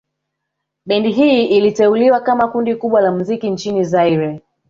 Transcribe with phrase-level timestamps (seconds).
[0.85, 4.41] Bendi hii iliteuliwa kama kundi kubwa ya muziki nchini Zaire